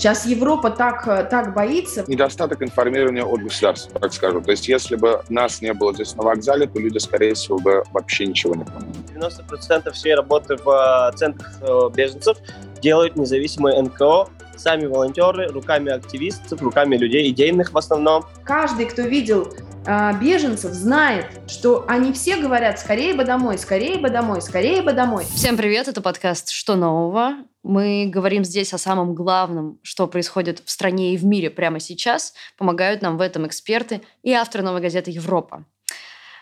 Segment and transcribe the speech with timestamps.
[0.00, 2.06] Сейчас Европа так, так боится.
[2.06, 4.42] Недостаток информирования от государства, так скажем.
[4.42, 7.84] То есть если бы нас не было здесь на вокзале, то люди, скорее всего, бы
[7.92, 8.94] вообще ничего не поняли.
[9.14, 12.38] 90% всей работы в э, центрах э, беженцев
[12.80, 18.24] делают независимые НКО, сами волонтеры, руками активистов, руками людей идейных в основном.
[18.42, 19.52] Каждый, кто видел
[19.84, 24.94] э, беженцев, знает, что они все говорят «скорее бы домой, скорее бы домой, скорее бы
[24.94, 25.26] домой».
[25.34, 27.34] Всем привет, это подкаст «Что нового?».
[27.62, 32.34] Мы говорим здесь о самом главном, что происходит в стране и в мире прямо сейчас.
[32.56, 35.64] Помогают нам в этом эксперты и автор новой газеты «Европа».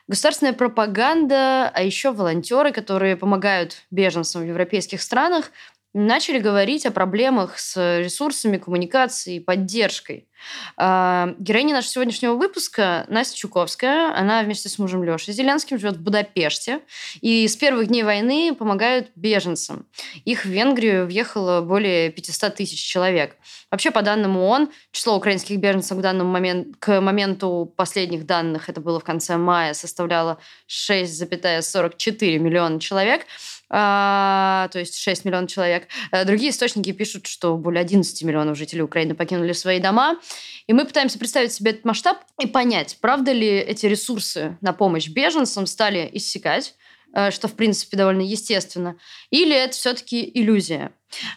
[0.06, 5.50] Государственная пропаганда, а еще волонтеры, которые помогают беженцам в европейских странах,
[5.94, 10.28] начали говорить о проблемах с ресурсами, коммуникацией, поддержкой.
[10.76, 14.14] А, героиня нашего сегодняшнего выпуска Настя Чуковская.
[14.14, 16.80] Она вместе с мужем Лешей Зеленским живет в Будапеште.
[17.20, 19.86] И с первых дней войны помогают беженцам.
[20.24, 23.36] Их в Венгрию въехало более 500 тысяч человек.
[23.70, 28.80] Вообще, по данным ООН, число украинских беженцев к, данному момент, к моменту последних данных, это
[28.80, 33.26] было в конце мая, составляло 6,44 миллиона человек
[33.68, 35.88] то есть 6 миллионов человек.
[36.10, 40.18] Э, другие источники пишут, что более 11 миллионов жителей Украины покинули свои дома.
[40.66, 45.08] И мы пытаемся представить себе этот масштаб и понять, правда ли эти ресурсы на помощь
[45.08, 46.74] беженцам стали иссякать,
[47.14, 48.96] э, что, в принципе, довольно естественно,
[49.30, 50.92] или это все-таки иллюзия.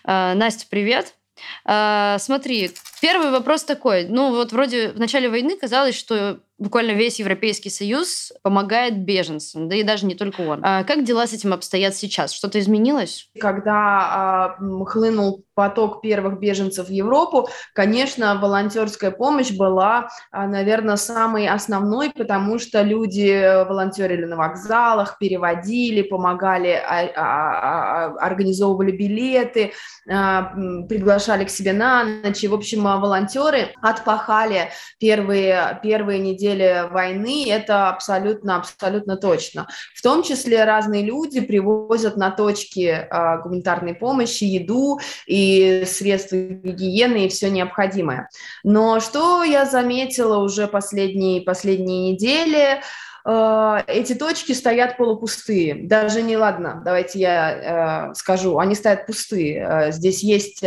[0.06, 1.16] Э, Настя, привет.
[1.64, 2.72] Смотри,
[3.02, 4.06] первый вопрос такой.
[4.08, 9.76] Ну, вот вроде в начале войны казалось, что буквально весь Европейский Союз помогает беженцам, да
[9.76, 10.62] и даже не только он.
[10.64, 12.32] А как дела с этим обстоят сейчас?
[12.32, 13.30] Что-то изменилось?
[13.40, 21.48] Когда а, хлынул поток первых беженцев в Европу, конечно, волонтерская помощь была, а, наверное, самой
[21.48, 29.74] основной, потому что люди волонтерили на вокзалах, переводили, помогали, а, а, организовывали билеты,
[30.06, 32.44] приглашали к себе на ночь.
[32.44, 39.68] И, в общем, волонтеры отпахали первые, первые недели войны, это абсолютно, абсолютно точно.
[39.96, 47.26] В том числе разные люди привозят на точки э, гуманитарной помощи еду и средства гигиены
[47.26, 48.30] и все необходимое.
[48.64, 52.82] Но что я заметила уже последние, последние недели,
[53.26, 55.88] э, эти точки стоят полупустые.
[55.88, 59.92] Даже не ладно, давайте я э, скажу, они стоят пустые.
[59.92, 60.64] Здесь есть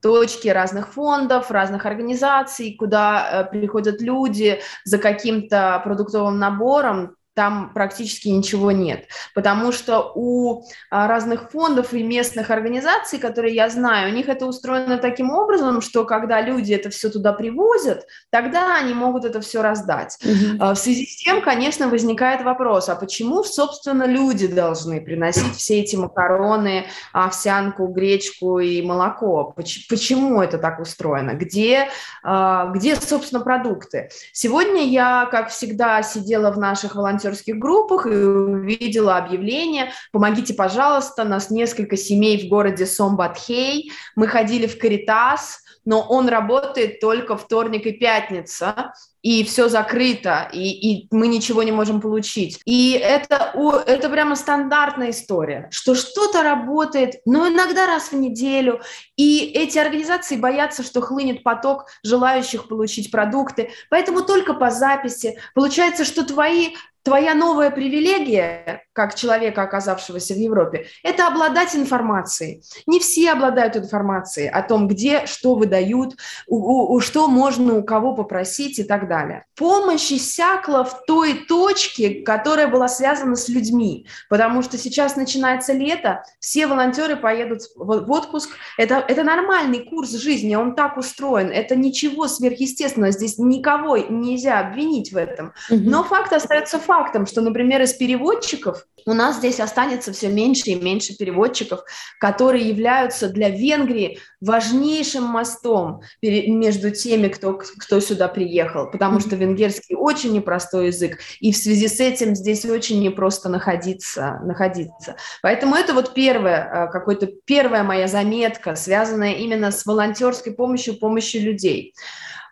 [0.00, 8.28] точки разных фондов, разных организаций, куда э, приходят люди за каким-то продуктовым набором, там практически
[8.28, 14.14] ничего нет, потому что у а, разных фондов и местных организаций, которые я знаю, у
[14.14, 19.24] них это устроено таким образом, что когда люди это все туда привозят, тогда они могут
[19.24, 20.18] это все раздать.
[20.22, 20.74] Угу.
[20.74, 25.96] В связи с тем, конечно, возникает вопрос, а почему, собственно, люди должны приносить все эти
[25.96, 29.54] макароны, овсянку, гречку и молоко?
[29.56, 31.34] Почему это так устроено?
[31.34, 31.88] Где,
[32.22, 34.10] а, где собственно, продукты?
[34.32, 41.24] Сегодня я, как всегда, сидела в наших волонтерских волонтерских группах и увидела объявление «Помогите, пожалуйста,
[41.24, 43.92] нас несколько семей в городе Сомбатхей».
[44.16, 48.92] Мы ходили в Каритас, но он работает только вторник и пятница,
[49.22, 52.60] и все закрыто, и, и мы ничего не можем получить.
[52.64, 53.52] И это,
[53.86, 58.80] это прямо стандартная история, что что-то работает, но иногда раз в неделю,
[59.16, 65.38] и эти организации боятся, что хлынет поток желающих получить продукты, поэтому только по записи.
[65.54, 66.70] Получается, что твои
[67.02, 72.62] Твоя новая привилегия, как человека, оказавшегося в Европе, это обладать информацией.
[72.86, 76.16] Не все обладают информацией о том, где что выдают,
[76.46, 79.44] у, у, что можно у кого попросить и так далее.
[79.56, 86.22] Помощь иссякла в той точке, которая была связана с людьми, потому что сейчас начинается лето,
[86.38, 88.50] все волонтеры поедут в отпуск.
[88.78, 95.12] Это, это нормальный курс жизни, он так устроен, это ничего сверхъестественного, здесь никого нельзя обвинить
[95.12, 95.52] в этом.
[95.68, 100.74] Но факт остается фактом, что, например, из переводчиков у нас здесь останется все меньше и
[100.74, 101.80] меньше переводчиков,
[102.18, 109.94] которые являются для Венгрии важнейшим мостом между теми, кто, кто сюда приехал, потому что венгерский
[109.94, 114.38] очень непростой язык, и в связи с этим здесь очень непросто находиться.
[114.44, 115.16] находиться.
[115.40, 121.40] Поэтому это вот первая, э, какой-то первая моя заметка, связанная именно с волонтерской помощью, помощью
[121.42, 121.94] людей.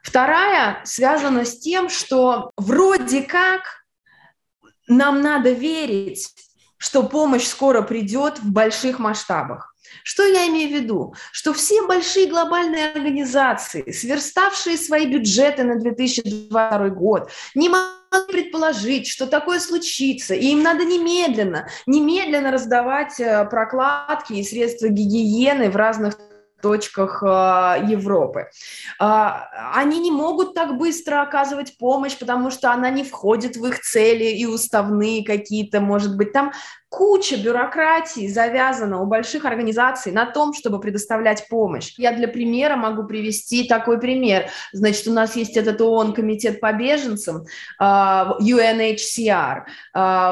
[0.02, 3.84] Вторая связана с тем, что вроде как
[4.86, 6.30] нам надо верить,
[6.78, 9.67] что помощь скоро придет в больших масштабах.
[10.02, 11.14] Что я имею в виду?
[11.32, 19.26] Что все большие глобальные организации, сверставшие свои бюджеты на 2022 год, не могут предположить, что
[19.26, 26.16] такое случится, и им надо немедленно, немедленно раздавать э, прокладки и средства гигиены в разных
[26.62, 28.48] точках а, Европы.
[28.98, 33.80] А, они не могут так быстро оказывать помощь, потому что она не входит в их
[33.80, 36.52] цели и уставные какие-то, может быть, там
[36.88, 41.94] куча бюрократии завязана у больших организаций на том, чтобы предоставлять помощь.
[41.98, 44.46] Я для примера могу привести такой пример.
[44.72, 47.44] Значит, у нас есть этот ООН-комитет по беженцам,
[47.80, 49.64] UNHCR.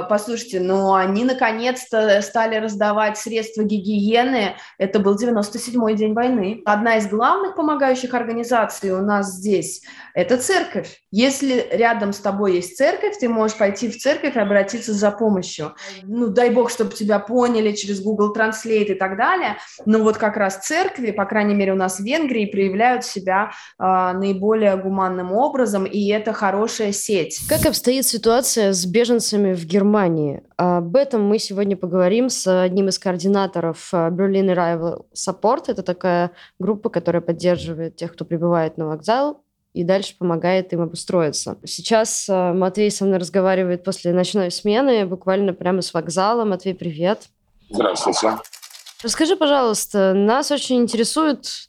[0.08, 4.56] Послушайте, ну они наконец-то стали раздавать средства гигиены.
[4.79, 6.62] Это был 97-й день войны.
[6.64, 9.82] Одна из главных помогающих организаций у нас здесь–
[10.14, 11.03] это церковь.
[11.11, 15.75] Если рядом с тобой есть церковь, ты можешь пойти в церковь и обратиться за помощью.
[16.03, 19.56] Ну, дай бог, чтобы тебя поняли через Google Translate и так далее.
[19.84, 23.82] Но вот как раз церкви, по крайней мере, у нас в Венгрии, проявляют себя э,
[23.82, 27.40] наиболее гуманным образом, и это хорошая сеть.
[27.48, 30.43] Как обстоит ситуация с беженцами в Германии?
[30.56, 35.64] Об этом мы сегодня поговорим с одним из координаторов э, Berlin Arrival Support.
[35.69, 39.43] Это такая группа, которая поддерживает тех, кто прибывает на вокзал
[39.76, 41.58] и дальше помогает им обустроиться.
[41.62, 46.46] Сейчас э, Матвей со мной разговаривает после ночной смены, буквально прямо с вокзала.
[46.46, 47.28] Матвей, привет.
[47.69, 48.38] Здравствуйте.
[49.02, 51.69] Расскажи, пожалуйста, нас очень интересует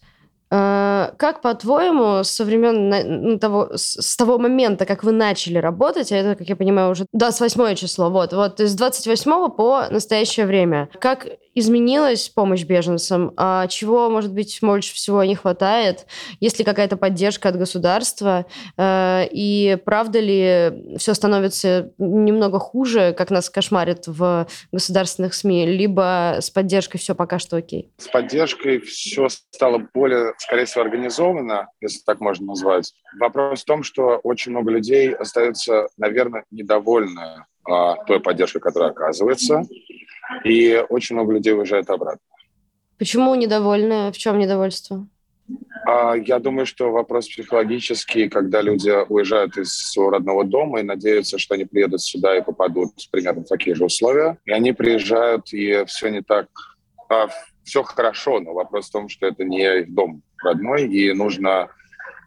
[0.49, 6.35] как, по-твоему, со времен ну, того, с того момента, как вы начали работать, а это,
[6.35, 11.27] как я понимаю, уже 28 число, вот, вот, с 28 по настоящее время, как
[11.57, 13.33] изменилась помощь беженцам?
[13.35, 16.05] А чего, может быть, больше всего не хватает?
[16.39, 18.45] Есть ли какая-то поддержка от государства?
[18.77, 26.37] А, и правда ли все становится немного хуже, как нас кошмарит в государственных СМИ, либо
[26.39, 27.91] с поддержкой все пока что окей?
[27.97, 32.93] С поддержкой все стало более скорее всего, организовано, если так можно назвать.
[33.19, 39.63] Вопрос в том, что очень много людей остаются, наверное, недовольны а, той поддержкой, которая оказывается,
[40.43, 42.21] и очень много людей уезжает обратно.
[42.97, 44.11] Почему недовольны?
[44.11, 45.07] В чем недовольство?
[45.85, 51.37] А, я думаю, что вопрос психологический, когда люди уезжают из своего родного дома и надеются,
[51.37, 54.37] что они приедут сюда и попадут примерно в такие же условия.
[54.45, 56.47] И они приезжают, и все не так
[57.09, 57.27] а,
[57.67, 61.67] все хорошо, но вопрос в том, что это не их дом родной, и нужно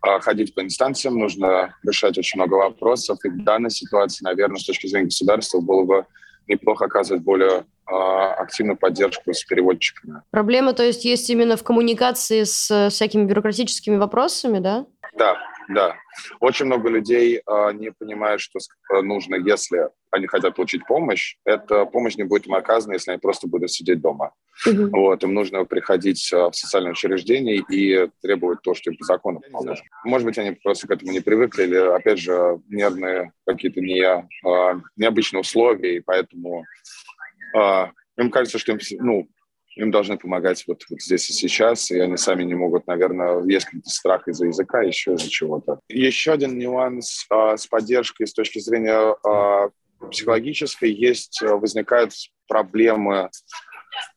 [0.02, 3.18] а, ходить по инстанциям, нужно решать очень много вопросов.
[3.24, 6.06] И в данной ситуации, наверное, с точки зрения государства было бы
[6.46, 10.22] неплохо оказывать более а, активную поддержку с переводчиками.
[10.30, 14.86] Проблема, то есть, есть именно в коммуникации с всякими бюрократическими вопросами, да?
[15.16, 15.36] Да,
[15.74, 15.96] да.
[16.40, 18.58] Очень много людей э, не понимают, что
[19.02, 23.46] нужно, если они хотят получить помощь, эта помощь не будет им оказана, если они просто
[23.46, 24.32] будут сидеть дома.
[24.66, 24.90] Mm-hmm.
[24.90, 29.86] Вот, им нужно приходить в социальное учреждение и требовать то, что им по закону положено.
[30.04, 34.80] Может быть, они просто к этому не привыкли, или, опять же, нервные какие-то не, э,
[34.96, 36.64] необычные условия, и поэтому
[37.56, 37.86] э,
[38.18, 39.28] им кажется, что им, ну,
[39.76, 43.66] им должны помогать вот, вот здесь и сейчас, и они сами не могут, наверное, есть
[43.66, 45.80] какой-то страх из-за языка, еще из-за чего-то.
[45.88, 49.70] Еще один нюанс э, с поддержкой с точки зрения э,
[50.10, 52.12] психологической есть, возникают
[52.48, 53.30] проблемы,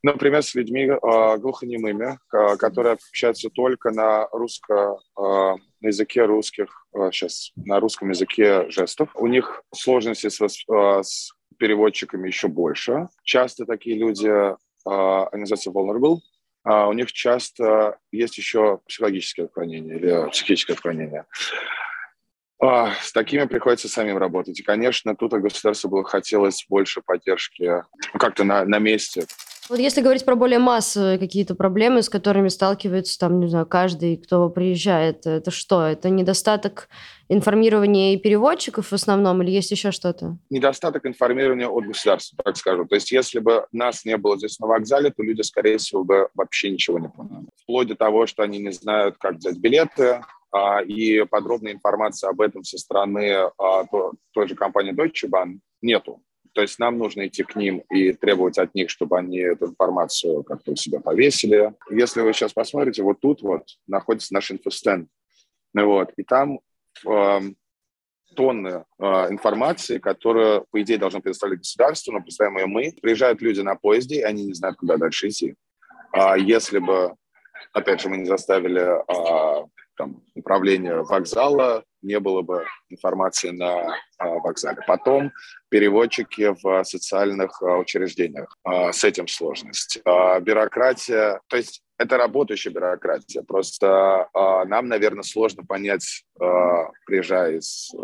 [0.02, 6.88] например, с людьми э, глухонемыми, э, которые общаются только на русско, э, на языке русских,
[6.96, 9.10] э, сейчас, на русском языке жестов.
[9.16, 13.08] У них сложности с, э, с переводчиками еще больше.
[13.24, 16.20] Часто такие люди а, организация Vulnerable,
[16.64, 21.26] а у них часто есть еще психологические отклонения или психическое отклонение.
[22.62, 24.60] А, с такими приходится самим работать.
[24.60, 27.84] И, конечно, тут от государства было хотелось больше поддержки
[28.18, 29.26] как-то на, на месте.
[29.70, 34.18] Вот если говорить про более массовые какие-то проблемы, с которыми сталкивается там, не знаю, каждый,
[34.18, 35.86] кто приезжает, это что?
[35.86, 36.90] Это недостаток
[37.30, 40.38] информирования и переводчиков в основном или есть еще что-то?
[40.50, 42.86] Недостаток информирования от государства, так скажу.
[42.86, 46.28] То есть если бы нас не было здесь на вокзале, то люди, скорее всего, бы
[46.36, 47.46] вообще ничего не поняли.
[47.62, 52.40] Вплоть до того, что они не знают, как взять билеты, а, и подробной информации об
[52.40, 53.86] этом со стороны а,
[54.34, 56.22] той же компании Deutsche Bahn нету.
[56.54, 60.44] То есть нам нужно идти к ним и требовать от них, чтобы они эту информацию
[60.44, 61.74] как-то у себя повесили.
[61.90, 65.10] Если вы сейчас посмотрите, вот тут вот находится наш инфостенд.
[65.74, 66.60] Вот, и там
[67.08, 67.40] э,
[68.36, 72.94] тонны э, информации, которую, по идее, должно предоставить государство, но представим ее мы.
[73.02, 75.56] Приезжают люди на поезде, и они не знают, куда дальше идти.
[76.12, 77.16] А если бы,
[77.72, 79.66] опять же, мы не заставили а,
[79.98, 84.80] там, управление вокзала, не было бы информации на а, вокзале.
[84.86, 85.32] Потом
[85.70, 88.56] переводчики в социальных а, учреждениях.
[88.64, 90.00] А, с этим сложность.
[90.42, 93.44] Бюрократия, то есть это работающая бюрократия.
[93.44, 96.46] Просто э, нам, наверное, сложно понять, э,
[97.06, 98.00] приезжая из э,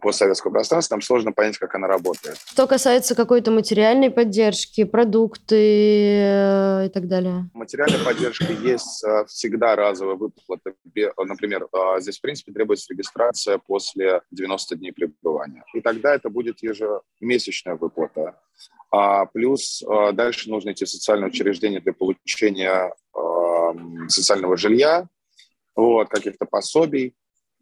[0.00, 2.38] постсоветского пространства, нам сложно понять, как она работает.
[2.46, 7.50] Что касается какой-то материальной поддержки, продукты э, и так далее?
[7.54, 10.74] Материальная поддержка есть э, всегда разовая выплата.
[11.16, 15.64] Например, э, здесь, в принципе, требуется регистрация после 90 дней пребывания.
[15.74, 18.38] И тогда это будет ежемесячная выплата.
[18.90, 19.82] А плюс
[20.12, 22.92] дальше нужно идти в социальное учреждение для получения
[24.08, 25.08] социального жилья,
[25.74, 27.14] вот, каких-то пособий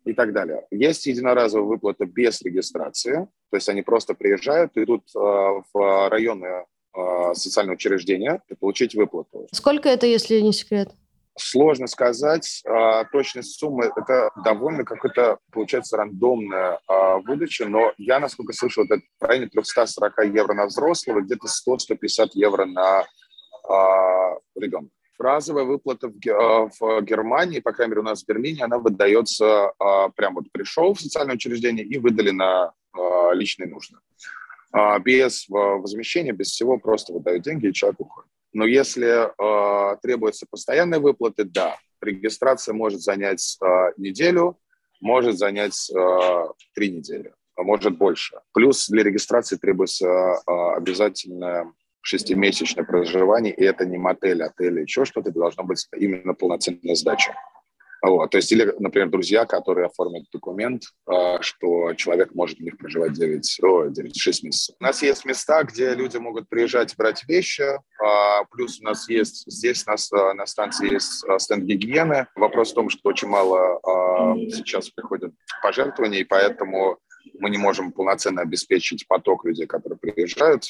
[0.04, 0.66] и так далее.
[0.70, 6.66] Есть единоразовая выплата без регистрации, то есть они просто приезжают, идут э, в районное
[6.96, 9.46] э, социальное учреждение и получить выплату.
[9.52, 10.90] Сколько это, если не секрет?
[11.40, 12.62] Сложно сказать.
[12.66, 19.00] Э, точность суммы– это довольно какая-то, получается, рандомная э, выдача, но я, насколько слышал, это
[19.18, 24.90] в районе 340 евро на взрослого, где-то 100-150 евро на э, ребенка.
[25.18, 29.72] Разовая выплата в, э, в Германии, по крайней мере у нас в Берлине, она выдается
[29.78, 33.96] а, прям вот пришел в социальное учреждение и выдали на а, личные нужды.
[34.72, 38.29] А, без возмещения, без всего, просто выдают деньги и человек уходит.
[38.52, 39.30] Но если
[40.02, 43.58] требуется постоянной выплаты, да, регистрация может занять
[43.96, 44.58] неделю,
[45.00, 45.90] может занять
[46.74, 48.40] три недели, а может больше.
[48.52, 50.34] Плюс для регистрации требуется
[50.76, 57.34] обязательная шестимесячное проживание, и это не мотель, отель еще что-то, должно быть именно полноценная сдача.
[58.02, 58.30] Вот.
[58.30, 63.12] То есть, или, например, друзья, которые оформят документ, а, что человек может в них проживать
[63.12, 64.76] 9, о, 9 6 месяцев.
[64.80, 67.64] У нас есть места, где люди могут приезжать брать вещи,
[68.02, 72.26] а, плюс у нас есть, здесь у нас а, на станции есть стенд гигиены.
[72.36, 73.80] Вопрос в том, что очень мало
[74.50, 76.98] сейчас приходят пожертвований, поэтому
[77.38, 80.64] мы не можем полноценно обеспечить поток людей, которые приезжают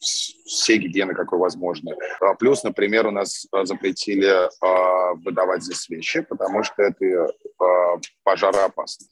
[0.00, 1.94] все гигиены, какой возможно.
[2.20, 7.28] А плюс, например, у нас а, запретили а, выдавать здесь вещи, потому что это
[8.24, 9.06] пожароопасно.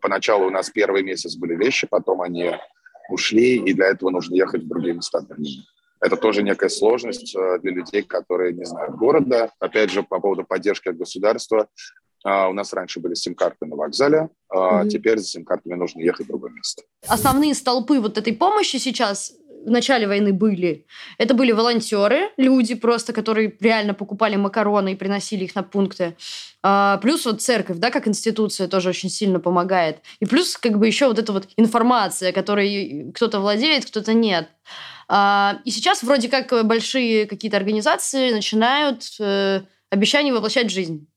[0.00, 2.52] Поначалу у нас первый месяц были вещи, потом они
[3.10, 5.64] ушли, и для этого нужно ехать в другие места Берлина.
[6.00, 9.50] Это тоже некая сложность для людей, которые не знают города.
[9.58, 11.68] Опять же, по поводу поддержки от государства.
[12.26, 14.88] У нас раньше были сим-карты на вокзале, а mm-hmm.
[14.88, 16.82] теперь за сим-картами нужно ехать в другое место.
[17.06, 19.32] Основные столпы вот этой помощи сейчас
[19.66, 20.86] в начале войны были.
[21.18, 26.16] Это были волонтеры, люди просто, которые реально покупали макароны и приносили их на пункты.
[26.62, 29.98] А, плюс вот церковь, да, как институция тоже очень сильно помогает.
[30.20, 34.48] И плюс как бы еще вот эта вот информация, которой кто-то владеет, кто-то нет.
[35.08, 41.08] А, и сейчас вроде как большие какие-то организации начинают э, обещания воплощать в жизнь.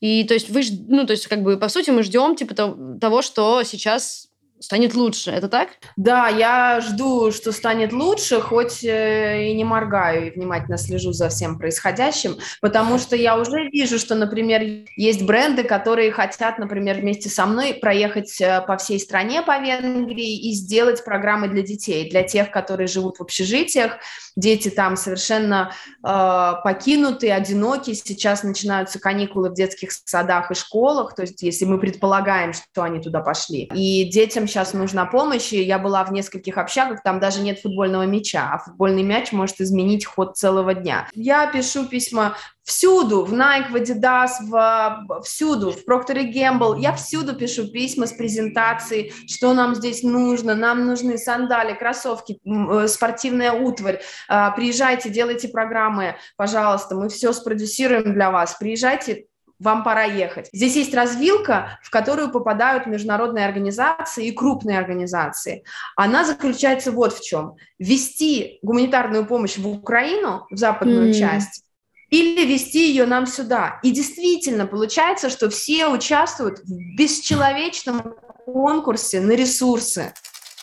[0.00, 2.54] И то есть вы, ну то есть как бы по сути мы ждем типа
[3.00, 4.27] того, что сейчас
[4.60, 5.30] станет лучше.
[5.30, 5.68] Это так?
[5.96, 11.28] Да, я жду, что станет лучше, хоть э, и не моргаю, и внимательно слежу за
[11.28, 14.62] всем происходящим, потому что я уже вижу, что, например,
[14.96, 20.50] есть бренды, которые хотят, например, вместе со мной проехать э, по всей стране, по Венгрии,
[20.50, 23.98] и сделать программы для детей, для тех, которые живут в общежитиях.
[24.36, 25.72] Дети там совершенно
[26.04, 27.92] э, покинуты, одиноки.
[27.94, 33.00] Сейчас начинаются каникулы в детских садах и школах, то есть если мы предполагаем, что они
[33.00, 33.68] туда пошли.
[33.74, 38.06] И детям сейчас нужна помощь, и я была в нескольких общагах, там даже нет футбольного
[38.06, 41.08] мяча, а футбольный мяч может изменить ход целого дня.
[41.12, 42.36] Я пишу письма
[42.68, 48.12] всюду, в Nike, в Adidas, в, всюду, в Procter Gamble, я всюду пишу письма с
[48.12, 55.48] презентацией, что нам здесь нужно, нам нужны сандали, кроссовки, э, спортивная утварь, а, приезжайте, делайте
[55.48, 59.24] программы, пожалуйста, мы все спродюсируем для вас, приезжайте,
[59.58, 60.48] вам пора ехать.
[60.52, 65.64] Здесь есть развилка, в которую попадают международные организации и крупные организации.
[65.96, 67.56] Она заключается вот в чем.
[67.78, 71.14] Вести гуманитарную помощь в Украину, в западную mm.
[71.14, 71.64] часть,
[72.10, 73.80] или вести ее нам сюда.
[73.82, 78.14] И действительно получается, что все участвуют в бесчеловечном
[78.46, 80.14] конкурсе на ресурсы.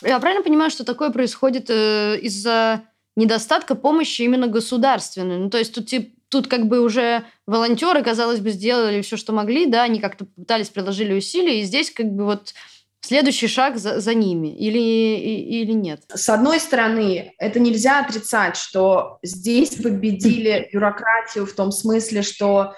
[0.02, 2.82] Я правильно понимаю, что такое происходит э, из-за
[3.16, 5.38] недостатка помощи именно государственной?
[5.38, 9.32] Ну, то есть тут типа тут как бы уже волонтеры, казалось бы, сделали все, что
[9.32, 12.54] могли, да, они как-то пытались, приложили усилия, и здесь как бы вот
[13.00, 16.02] следующий шаг за, за ними или, и, или нет?
[16.10, 22.74] С одной стороны, это нельзя отрицать, что здесь победили бюрократию в том смысле, что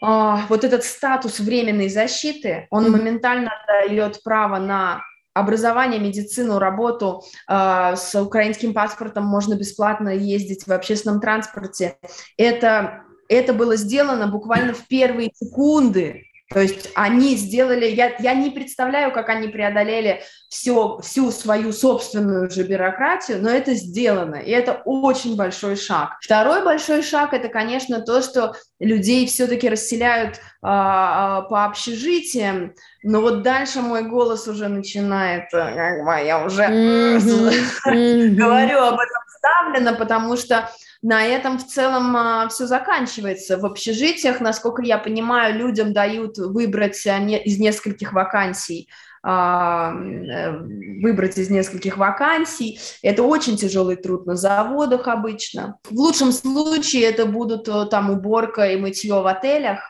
[0.00, 5.02] э, вот этот статус временной защиты, он моментально дает право на
[5.34, 11.96] образование, медицину, работу э, с украинским паспортом можно бесплатно ездить в общественном транспорте.
[12.36, 18.50] Это, это было сделано буквально в первые секунды То есть они сделали, я, я не
[18.50, 24.82] представляю, как они преодолели все, всю свою собственную же бюрократию, но это сделано, и это
[24.84, 26.16] очень большой шаг.
[26.20, 33.42] Второй большой шаг– это, конечно, то, что людей все-таки расселяют а, по общежитиям, но вот
[33.42, 36.66] дальше мой голос уже начинает, э, я уже
[38.34, 40.68] говорю об этом вставлено, потому что
[41.02, 43.56] на этом в целом а, все заканчивается.
[43.56, 48.88] В общежитиях, насколько я понимаю, людям дают выбрать а, из нескольких вакансий
[49.22, 50.58] а, э,
[51.02, 52.80] выбрать из нескольких вакансий.
[53.02, 55.76] Это очень тяжелый труд на заводах обычно.
[55.90, 59.80] В лучшем случае это будут э, там уборка и мытье в отелях,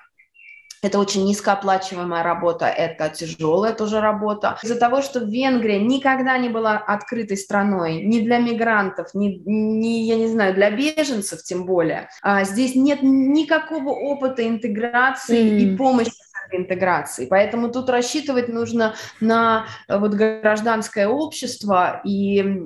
[0.83, 4.59] это очень низкооплачиваемая работа, это тяжелая тоже работа.
[4.63, 10.17] Из-за того, что Венгрия никогда не была открытой страной ни для мигрантов, ни, ни я
[10.17, 15.59] не знаю, для беженцев тем более, а здесь нет никакого опыта интеграции mm.
[15.59, 16.13] и помощи
[16.53, 17.27] интеграции.
[17.27, 22.61] Поэтому тут рассчитывать нужно на вот гражданское общество и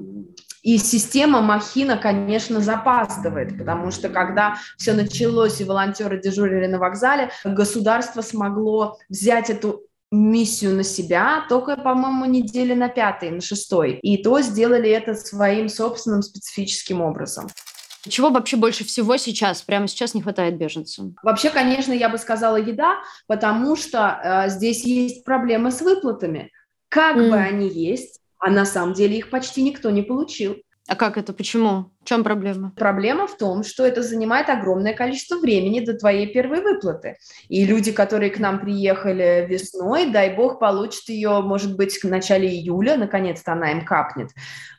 [0.64, 7.30] и система Махина, конечно, запаздывает, потому что когда все началось и волонтеры дежурили на вокзале,
[7.44, 13.98] государство смогло взять эту миссию на себя только, по-моему, недели на пятой, на шестой.
[14.00, 17.46] И то сделали это своим собственным специфическим образом.
[18.08, 21.14] Чего вообще больше всего сейчас, прямо сейчас не хватает беженцам?
[21.22, 26.52] Вообще, конечно, я бы сказала еда, потому что э, здесь есть проблемы с выплатами.
[26.88, 27.30] Как mm.
[27.30, 30.56] бы они есть, а на самом деле их почти никто не получил.
[30.86, 31.32] А как это?
[31.32, 31.90] Почему?
[32.02, 32.74] В чем проблема?
[32.76, 37.16] Проблема в том, что это занимает огромное количество времени до твоей первой выплаты.
[37.48, 42.46] И люди, которые к нам приехали весной, дай бог, получат ее, может быть, в начале
[42.46, 44.28] июля, наконец-то она им капнет.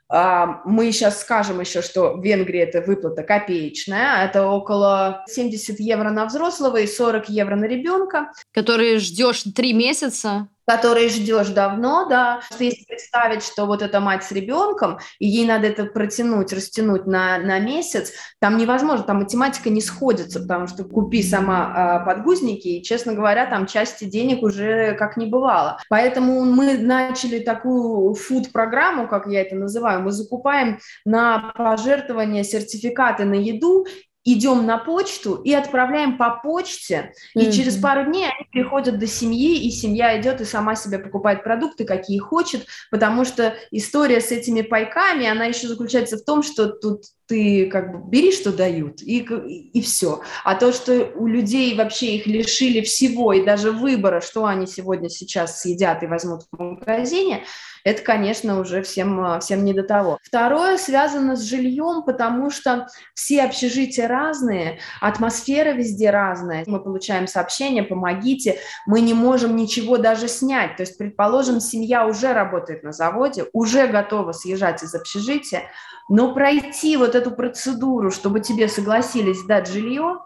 [0.07, 6.11] А, мы сейчас скажем еще, что в Венгрии эта выплата копеечная, это около 70 евро
[6.11, 8.31] на взрослого и 40 евро на ребенка.
[8.53, 14.31] Которые ждешь три месяца который ждешь давно, да, если представить, что вот эта мать с
[14.31, 19.81] ребенком, и ей надо это протянуть, растянуть на, на месяц, там невозможно, там математика не
[19.81, 25.17] сходится, потому что купи сама э, подгузники, и, честно говоря, там части денег уже как
[25.17, 25.79] не бывало.
[25.89, 33.35] Поэтому мы начали такую фуд-программу, как я это называю, мы закупаем на пожертвования сертификаты на
[33.35, 33.85] еду,
[34.25, 37.41] идем на почту и отправляем по почте, mm-hmm.
[37.41, 41.43] и через пару дней они приходят до семьи, и семья идет и сама себе покупает
[41.43, 46.67] продукты, какие хочет, потому что история с этими пайками, она еще заключается в том, что
[46.67, 50.21] тут ты как бы бери, что дают, и, и все.
[50.43, 55.09] А то, что у людей вообще их лишили всего, и даже выбора, что они сегодня
[55.09, 57.43] сейчас съедят и возьмут в магазине,
[57.85, 60.17] это, конечно, уже всем, всем не до того.
[60.23, 66.63] Второе связано с жильем, потому что все общежития разные, атмосфера везде разная.
[66.65, 68.57] Мы получаем сообщения, помогите,
[68.87, 70.77] мы не можем ничего даже снять.
[70.77, 75.69] То есть, предположим, семья уже работает на заводе, уже готова съезжать из общежития,
[76.09, 80.19] но пройти вот эту процедуру, чтобы тебе согласились дать жилье,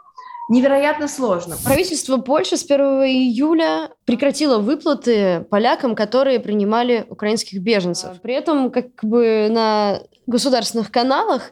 [0.50, 1.56] невероятно сложно.
[1.64, 8.20] Правительство Польши с 1 июля прекратило выплаты полякам, которые принимали украинских беженцев.
[8.22, 11.52] При этом как бы на государственных каналах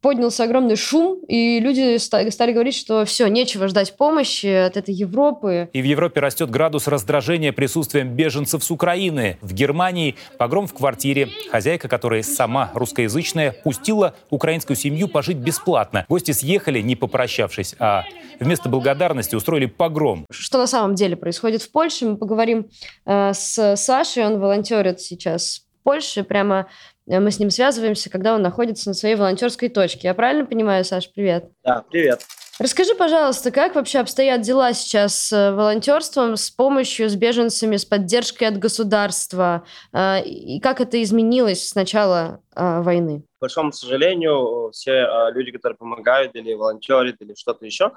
[0.00, 5.68] поднялся огромный шум, и люди стали говорить, что все, нечего ждать помощи от этой Европы.
[5.72, 9.38] И в Европе растет градус раздражения присутствием беженцев с Украины.
[9.40, 11.28] В Германии погром в квартире.
[11.50, 16.04] Хозяйка, которая сама русскоязычная, пустила украинскую семью пожить бесплатно.
[16.08, 18.04] Гости съехали, не попрощавшись, а
[18.40, 20.26] вместо благодарности устроили погром.
[20.30, 22.68] Что на самом деле происходит в Польше, мы поговорим
[23.04, 26.68] э, с Сашей, он волонтерит сейчас в Польше, прямо
[27.08, 30.08] мы с ним связываемся, когда он находится на своей волонтерской точке.
[30.08, 31.50] Я правильно понимаю, Саш, привет?
[31.64, 32.20] Да, привет.
[32.58, 38.48] Расскажи, пожалуйста, как вообще обстоят дела сейчас с волонтерством, с помощью, с беженцами, с поддержкой
[38.48, 39.64] от государства?
[39.92, 43.22] Э, и как это изменилось с начала э, войны?
[43.38, 47.92] К большому сожалению, все люди, которые помогают или волонтерят, или что-то еще,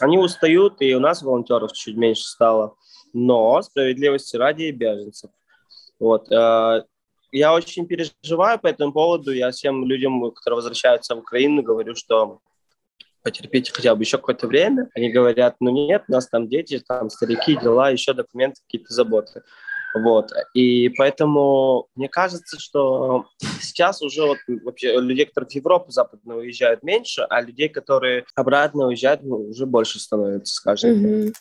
[0.00, 2.74] они устают, и у нас волонтеров чуть меньше стало.
[3.12, 5.30] Но справедливости ради беженцев.
[6.00, 6.26] Вот
[7.32, 9.32] я очень переживаю по этому поводу.
[9.32, 12.40] Я всем людям, которые возвращаются в Украину, говорю, что
[13.22, 14.88] потерпите хотя бы еще какое-то время.
[14.94, 19.42] Они говорят, ну нет, у нас там дети, там старики, дела, еще документы, какие-то заботы.
[19.94, 20.30] Вот.
[20.54, 23.26] И поэтому мне кажется, что
[23.60, 28.86] сейчас уже вот вообще людей, которые в Европу западную уезжают, меньше, а людей, которые обратно
[28.86, 31.32] уезжают, уже больше становится, скажем mm-hmm.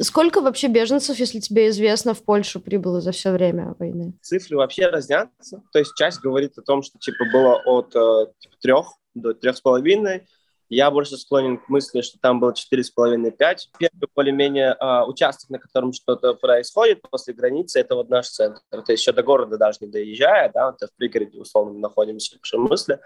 [0.00, 4.14] Сколько вообще беженцев, если тебе известно, в Польшу прибыло за все время войны?
[4.20, 5.62] Цифры вообще разнятся.
[5.72, 9.56] То есть часть говорит о том, что типа было от э, типа, трех до трех
[9.56, 10.26] с половиной.
[10.68, 13.56] Я больше склонен к мысли, что там было 4,5-5.
[13.78, 18.60] Первый более-менее э, участок, на котором что-то происходит после границы, это вот наш центр.
[18.70, 22.56] То есть еще до города даже не доезжая, да, вот в пригороде условно находимся в
[22.56, 22.98] мысли.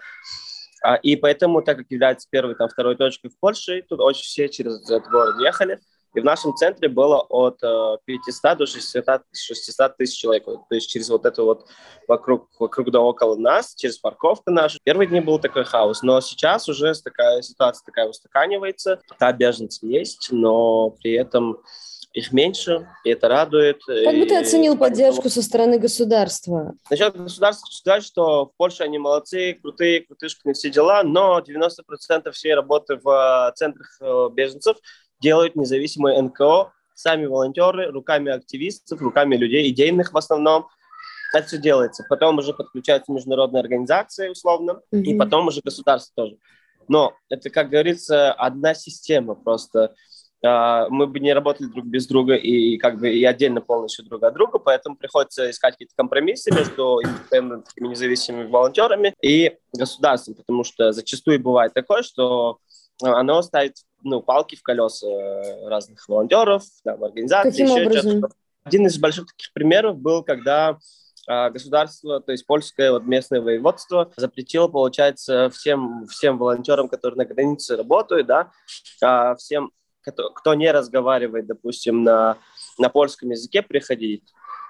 [0.83, 4.49] А, и поэтому, так как является первой, там, второй точкой в Польше, тут очень все
[4.49, 5.79] через этот город ехали.
[6.13, 7.59] И в нашем центре было от
[8.05, 10.45] 500 до 600, 600 тысяч человек.
[10.45, 11.65] То есть через вот это вот
[12.07, 14.77] вокруг, вокруг да около нас, через парковку нашу.
[14.83, 16.03] Первые дни был такой хаос.
[16.03, 18.99] Но сейчас уже такая ситуация такая устаканивается.
[19.19, 21.59] Да, беженцы есть, но при этом
[22.13, 23.81] их меньше, и это радует.
[23.85, 26.73] Как бы ты оценил поддержку со стороны государства?
[26.89, 32.53] Насчет государства сказать, что в Польше они молодцы, крутые, крутышки, все дела, но 90% всей
[32.53, 34.75] работы в э, центрах э, беженцев
[35.21, 40.67] делают независимые НКО, сами волонтеры, руками активистов, руками людей, идейных в основном.
[41.33, 42.05] Это все делается.
[42.09, 45.01] Потом уже подключаются международные организации, условно, mm-hmm.
[45.01, 46.37] и потом уже государство тоже.
[46.87, 49.93] Но это, как говорится, одна система просто.
[50.43, 54.23] А, мы бы не работали друг без друга и как бы и отдельно полностью друг
[54.23, 60.91] от друга, поэтому приходится искать какие-то компромиссы между индепендентными независимыми волонтерами и государством, потому что
[60.91, 62.57] зачастую бывает такое, что
[63.03, 65.07] оно ставит ну, палки в колеса
[65.67, 67.51] разных волонтеров, там, организаций.
[67.51, 68.23] Каким еще образом?
[68.63, 70.77] Один из больших таких примеров был, когда
[71.27, 77.25] а, государство, то есть польское вот местное воеводство запретило, получается, всем, всем волонтерам, которые на
[77.25, 78.51] границе работают, да,
[79.01, 82.37] а, всем, кто, кто не разговаривает, допустим, на,
[82.77, 84.23] на польском языке, приходить.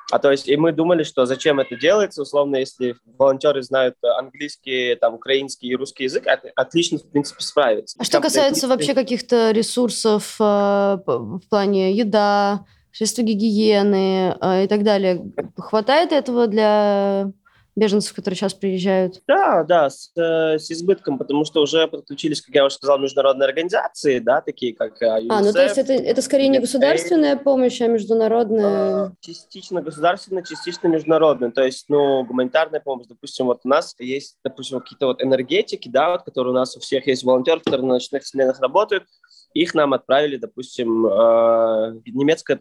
[0.09, 4.95] А то есть, и мы думали, что зачем это делается, условно, если волонтеры знают английский,
[4.95, 7.95] там, украинский и русский язык, это отлично, в принципе, справиться.
[7.99, 14.83] А что касается вообще каких-то ресурсов э, в плане еда, средства гигиены э, и так
[14.83, 17.31] далее, хватает этого для
[17.75, 19.21] беженцев, которые сейчас приезжают?
[19.27, 23.47] Да, да, с, э, с избытком, потому что уже подключились, как я уже сказал, международные
[23.47, 25.25] организации, да, такие как UNICEF.
[25.25, 29.05] Э, а, ну то есть это, это скорее не государственная помощь, а международная?
[29.05, 31.51] А, частично государственная, частично международная.
[31.51, 36.11] То есть, ну, гуманитарная помощь, допустим, вот у нас есть, допустим, какие-то вот энергетики, да,
[36.11, 39.05] вот, которые у нас у всех есть волонтеры, которые на ночных сменах работают,
[39.53, 42.59] их нам отправили, допустим, э, немецкое,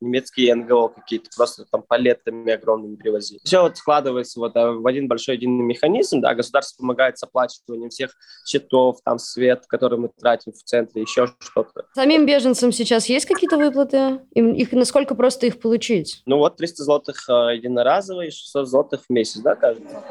[0.00, 3.40] немецкие НГО какие-то, просто там палетами огромными привозили.
[3.44, 7.90] Все вот складывается вот э, в один большой единый механизм, да, государство помогает с оплачиванием
[7.90, 8.12] всех
[8.46, 11.86] счетов, там свет, который мы тратим в центре, еще что-то.
[11.94, 14.20] Самим беженцам сейчас есть какие-то выплаты?
[14.34, 16.22] Их, насколько просто их получить?
[16.26, 20.02] Ну вот 300 злотых э, единоразово и 600 злотых в месяц, да, кажется?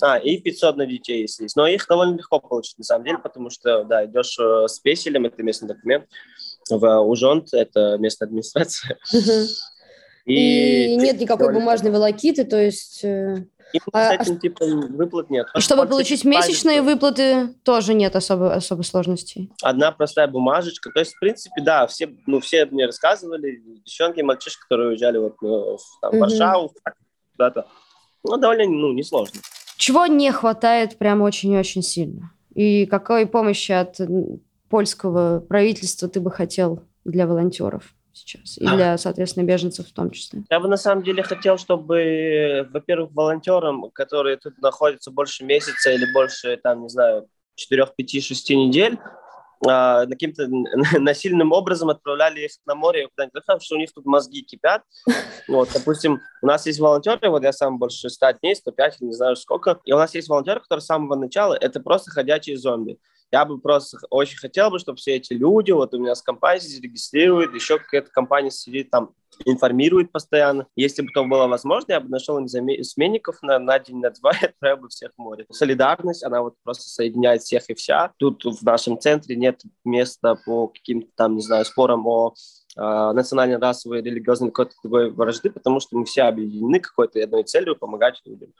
[0.00, 1.56] А, и 500 на детей, если есть.
[1.56, 5.26] Но их довольно легко получить, на самом деле, потому что, да, идешь э, с песелем,
[5.26, 6.06] это местный документ,
[6.70, 8.98] в Ужонт, это местная администрация.
[10.24, 13.02] И, и нет никакой бумажной волокиты, то есть...
[13.02, 14.40] Э, и а, с этим а...
[14.40, 15.46] типом выплат нет.
[15.56, 19.50] И чтобы получить месячные выплаты, тоже нет особо, особо сложностей.
[19.62, 20.90] Одна простая бумажечка.
[20.90, 25.36] То есть, в принципе, да, все, ну, все мне рассказывали, девчонки, мальчишки, которые уезжали вот,
[25.40, 26.20] ну, в там, угу.
[26.20, 26.74] Варшаву,
[27.32, 27.66] куда-то.
[28.22, 29.40] Ну, довольно, ну, несложно.
[29.88, 32.30] Чего не хватает прям очень-очень сильно?
[32.54, 33.98] И какой помощи от
[34.68, 37.94] польского правительства ты бы хотел для волонтеров?
[38.12, 40.42] сейчас, и для, соответственно, беженцев в том числе?
[40.50, 46.04] Я бы на самом деле хотел, чтобы, во-первых, волонтерам, которые тут находятся больше месяца или
[46.12, 48.98] больше, там, не знаю, 4, 5, 6 недель,
[49.66, 50.48] а, каким-то
[50.98, 54.82] насильным образом отправляли их на море куда-нибудь, потому что у них тут мозги кипят.
[55.48, 59.36] Вот, допустим, у нас есть волонтеры, вот я сам больше 100 дней, 105, не знаю
[59.36, 62.98] сколько, и у нас есть волонтеры, которые с самого начала, это просто ходячие зомби.
[63.30, 66.66] Я бы просто очень хотел бы, чтобы все эти люди, вот у меня с компанией
[66.66, 69.14] зарегистрируют, еще какая-то компания сидит там,
[69.44, 70.66] информирует постоянно.
[70.76, 74.46] Если бы то было возможно, я бы нашел сменников на, на день, на два и
[74.46, 75.46] отправил бы всех в море.
[75.50, 78.12] Солидарность, она вот просто соединяет всех и вся.
[78.16, 82.34] Тут в нашем центре нет места по каким-то там, не знаю, спорам о
[82.76, 82.80] э,
[83.12, 88.20] национальной, расовой, религиозной какой-то другой вражды, потому что мы все объединены какой-то одной целью помогать
[88.24, 88.52] людям.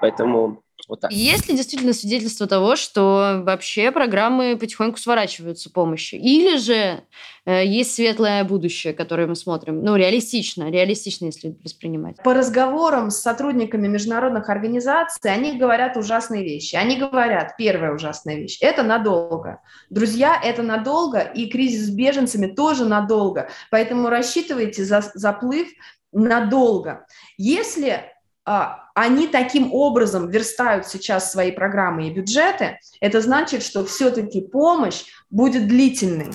[0.00, 1.12] Поэтому вот так.
[1.12, 6.14] Есть ли действительно свидетельство того, что вообще программы потихоньку сворачиваются помощи?
[6.16, 7.02] Или же
[7.44, 9.82] э, есть светлое будущее, которое мы смотрим?
[9.82, 12.16] Ну, реалистично, реалистично, если воспринимать.
[12.22, 16.76] По разговорам с сотрудниками международных организаций, они говорят ужасные вещи.
[16.76, 19.60] Они говорят, первая ужасная вещь, это надолго.
[19.90, 23.48] Друзья, это надолго, и кризис с беженцами тоже надолго.
[23.70, 25.68] Поэтому рассчитывайте за заплыв
[26.12, 27.06] надолго.
[27.36, 28.04] Если
[28.44, 35.04] а, они таким образом верстают сейчас свои программы и бюджеты, это значит, что все-таки помощь
[35.30, 36.30] будет длительной.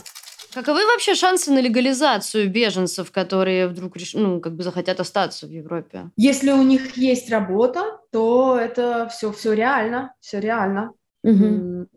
[0.54, 6.10] Каковы вообще шансы на легализацию беженцев, которые вдруг ну, как бы захотят остаться в Европе?
[6.18, 10.94] Если у них есть работа, то это все, все реально, все реально.
[11.24, 11.88] Угу.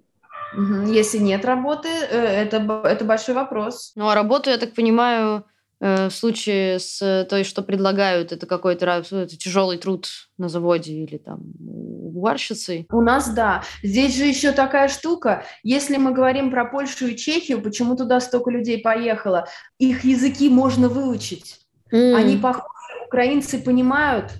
[0.86, 3.92] Если нет работы, э, это, это большой вопрос.
[3.96, 5.44] Ну, а работу, я так понимаю,
[5.82, 11.40] в случае с той, что предлагают, это какой-то это тяжелый труд на заводе или там
[11.60, 12.86] уборщицей.
[12.92, 13.64] У нас, да.
[13.82, 15.44] Здесь же еще такая штука.
[15.64, 19.48] Если мы говорим про Польшу и Чехию, почему туда столько людей поехало?
[19.78, 21.58] Их языки можно выучить.
[21.92, 22.14] Mm.
[22.14, 22.68] Они похожи,
[23.06, 24.30] украинцы понимают,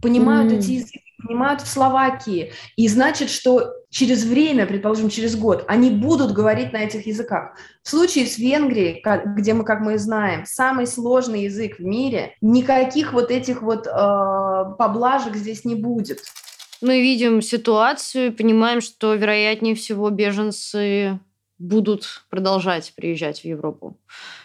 [0.00, 0.58] понимают mm.
[0.58, 2.52] эти языки понимают в Словакии.
[2.76, 7.56] И значит, что через время, предположим, через год, они будут говорить на этих языках.
[7.82, 9.04] В случае с Венгрией,
[9.36, 13.90] где мы, как мы знаем, самый сложный язык в мире, никаких вот этих вот э,
[14.78, 16.20] поблажек здесь не будет.
[16.80, 21.20] Мы видим ситуацию, понимаем, что вероятнее всего беженцы
[21.58, 23.98] будут продолжать приезжать в Европу.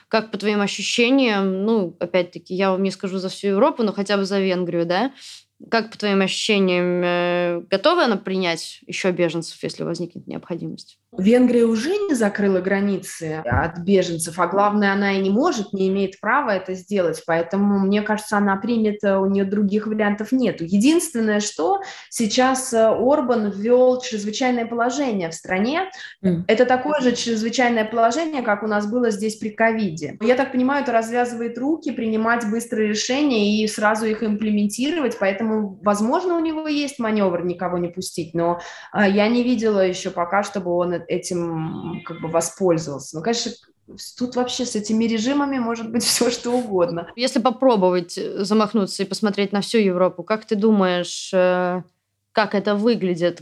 [0.10, 4.18] Как по твоим ощущениям, ну, опять-таки, я вам не скажу за всю Европу, но хотя
[4.18, 5.14] бы за Венгрию, да,
[5.72, 11.00] как, по твоим ощущениям, э, готова она принять еще беженцев, если возникнет необходимость?
[11.16, 16.20] Венгрия уже не закрыла границы от беженцев, а главное, она и не может, не имеет
[16.20, 20.66] права это сделать, поэтому, мне кажется, она примет, э, у нее других вариантов нету.
[20.66, 25.90] Единственное, что сейчас э, Орбан ввел чрезвычайное положение в стране,
[26.24, 26.44] mm.
[26.48, 30.18] это такое же чрезвычайное положение, как у нас было здесь при ковиде.
[30.20, 36.36] Я так понимаю, это развязывает руки, принимать быстрые решения и сразу их имплементировать, поэтому, возможно,
[36.36, 38.60] у него есть маневр никого не пустить, но
[38.94, 43.18] э, я не видела еще пока, чтобы он этим как бы воспользовался.
[43.18, 43.52] Ну, конечно,
[44.18, 47.08] Тут вообще с этими режимами может быть все что угодно.
[47.16, 51.84] Если попробовать замахнуться и посмотреть на всю Европу, как ты думаешь, э,
[52.38, 53.42] как это выглядит,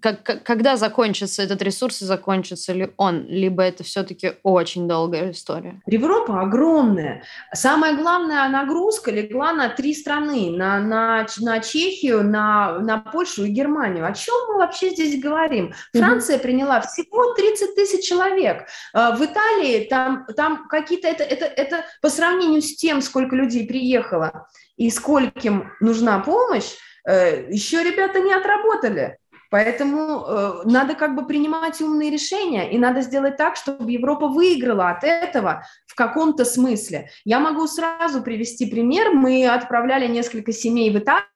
[0.00, 5.82] как, когда закончится этот ресурс и закончится ли он, либо это все-таки очень долгая история?
[5.84, 7.24] Европа огромная.
[7.52, 13.48] Самая главная нагрузка легла на три страны, на, на, на Чехию, на, на Польшу и
[13.48, 14.06] Германию.
[14.06, 15.74] О чем мы вообще здесь говорим?
[15.92, 16.42] Франция mm-hmm.
[16.42, 18.68] приняла всего 30 тысяч человек.
[18.92, 23.66] А, в Италии там, там какие-то, это, это, это по сравнению с тем, сколько людей
[23.66, 26.76] приехало и скольким нужна помощь,
[27.10, 29.18] еще ребята не отработали.
[29.50, 34.90] Поэтому э, надо как бы принимать умные решения, и надо сделать так, чтобы Европа выиграла
[34.90, 37.10] от этого в каком-то смысле.
[37.24, 39.12] Я могу сразу привести пример.
[39.12, 41.28] Мы отправляли несколько семей в Италию,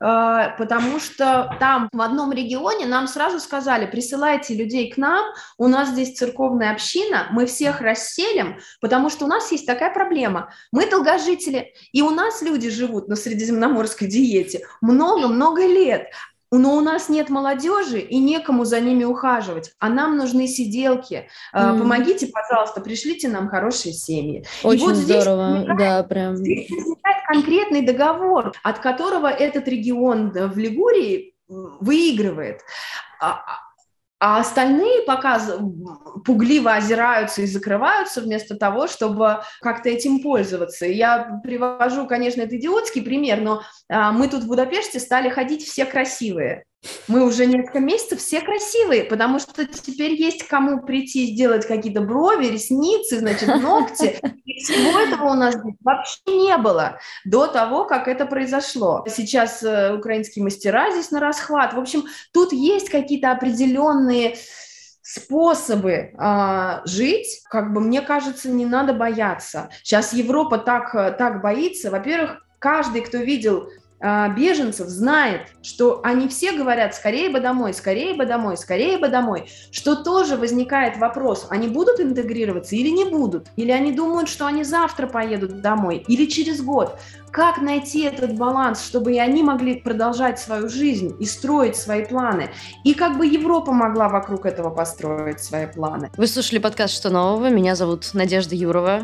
[0.00, 5.24] Э, потому что там в одном регионе нам сразу сказали, присылайте людей к нам,
[5.58, 10.52] у нас здесь церковная община, мы всех расселим, потому что у нас есть такая проблема.
[10.72, 16.10] Мы долгожители, и у нас люди живут на средиземноморской диете много-много лет,
[16.50, 21.28] но у нас нет молодежи и некому за ними ухаживать, а нам нужны сиделки.
[21.54, 21.78] Mm.
[21.78, 24.44] Помогите, пожалуйста, пришлите нам хорошие семьи.
[24.62, 26.36] Очень и вот здорово, здесь да, прям.
[26.36, 32.60] Здесь возникает конкретный договор, от которого этот регион в Лигурии выигрывает.
[34.18, 35.38] А, остальные пока
[36.24, 40.86] пугливо озираются и закрываются вместо того, чтобы как-то этим пользоваться.
[40.86, 45.84] Я привожу, конечно, это идиотский пример, но а, мы тут в Будапеште стали ходить все
[45.84, 46.64] красивые.
[47.08, 52.46] Мы уже несколько месяцев все красивые, потому что теперь есть кому прийти сделать какие-то брови,
[52.46, 54.18] ресницы, значит, ногти.
[54.44, 59.04] И всего этого у нас вообще не было до того, как это произошло.
[59.08, 61.74] Сейчас э, украинские мастера здесь на расхват.
[61.74, 64.36] В общем, тут есть какие-то определенные
[65.02, 69.70] способы а, жить, как бы мне кажется, не надо бояться.
[69.84, 71.92] Сейчас Европа так, э, так боится.
[71.92, 73.68] Во-первых, каждый, кто видел
[74.00, 79.48] беженцев знает, что они все говорят скорее бы домой, скорее бы домой, скорее бы домой,
[79.70, 84.64] что тоже возникает вопрос, они будут интегрироваться или не будут, или они думают, что они
[84.64, 86.98] завтра поедут домой, или через год.
[87.30, 92.50] Как найти этот баланс, чтобы и они могли продолжать свою жизнь и строить свои планы,
[92.84, 96.10] и как бы Европа могла вокруг этого построить свои планы.
[96.16, 97.50] Вы слушали подкаст «Что нового?».
[97.50, 99.02] Меня зовут Надежда Юрова.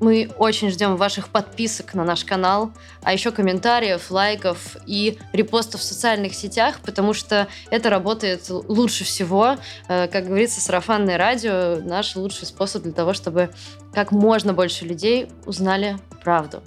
[0.00, 5.84] Мы очень ждем ваших подписок на наш канал, а еще комментариев, лайков и репостов в
[5.84, 9.56] социальных сетях, потому что это работает лучше всего.
[9.88, 13.50] Э, как говорится, сарафанное радио– наш лучший способ для того, чтобы
[13.92, 16.62] как можно больше людей узнали правду.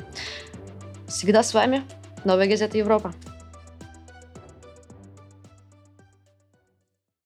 [1.07, 1.83] Всегда с вами.
[2.23, 3.13] Новая газета Европа.